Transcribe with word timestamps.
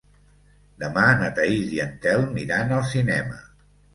Demà 0.83 1.03
na 1.19 1.27
Thaís 1.41 1.69
i 1.77 1.81
en 1.85 1.93
Telm 2.05 2.33
iran 2.47 2.75
al 2.79 2.83
cinema. 2.95 3.37